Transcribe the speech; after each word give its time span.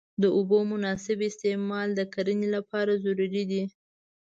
د 0.21 0.23
اوبو 0.37 0.57
مناسب 0.71 1.17
استعمال 1.29 1.87
د 1.95 2.01
کرنې 2.13 2.47
لپاره 2.55 2.91
ضروري 3.03 3.43
دی. 3.51 3.63